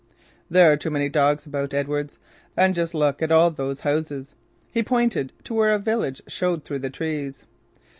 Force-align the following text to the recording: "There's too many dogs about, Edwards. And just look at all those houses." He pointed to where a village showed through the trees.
"There's 0.49 0.79
too 0.79 0.89
many 0.89 1.09
dogs 1.09 1.45
about, 1.45 1.75
Edwards. 1.75 2.17
And 2.57 2.73
just 2.73 2.95
look 2.95 3.21
at 3.21 3.31
all 3.31 3.51
those 3.51 3.81
houses." 3.81 4.33
He 4.71 4.81
pointed 4.81 5.31
to 5.43 5.53
where 5.53 5.71
a 5.71 5.77
village 5.77 6.23
showed 6.27 6.63
through 6.63 6.79
the 6.79 6.89
trees. 6.89 7.45